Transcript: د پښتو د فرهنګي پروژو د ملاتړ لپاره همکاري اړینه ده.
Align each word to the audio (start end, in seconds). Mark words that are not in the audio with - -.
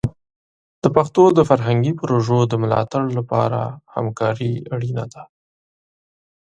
د 0.83 0.85
پښتو 0.95 1.23
د 1.37 1.39
فرهنګي 1.49 1.93
پروژو 1.99 2.37
د 2.47 2.53
ملاتړ 2.63 3.03
لپاره 3.17 3.59
همکاري 3.95 4.51
اړینه 4.73 5.05
ده. 5.13 5.23